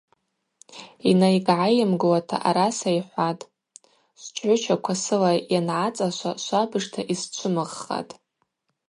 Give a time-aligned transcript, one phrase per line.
[1.09, 3.47] Йнайггӏайымгуата араса йхӏватӏ:
[4.21, 8.13] –Швчгӏвычаква сыла йангӏацӏашва швабыжта йсчвымыгъхатӏ.